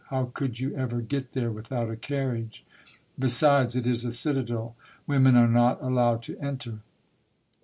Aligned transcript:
How 0.07 0.31
could 0.33 0.59
you 0.59 0.75
ever 0.75 0.99
get 0.99 1.33
there 1.33 1.51
without 1.51 1.91
a 1.91 1.95
carriage? 1.95 2.65
Besides, 3.19 3.75
it 3.75 3.85
is 3.85 4.03
a 4.03 4.11
citadel. 4.11 4.75
Women 5.05 5.35
are 5.35 5.47
not 5.47 5.79
allowed 5.79 6.23
to 6.23 6.39
enter." 6.39 6.79